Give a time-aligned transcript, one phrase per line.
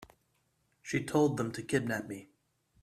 [0.81, 2.29] She told them to kidnap me.